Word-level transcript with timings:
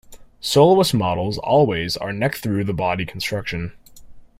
Soloist 0.39 0.95
models 0.95 1.37
always 1.37 1.95
are 1.95 2.11
neck-thru 2.11 2.63
the 2.63 2.73
body 2.73 3.05
construction. 3.05 3.73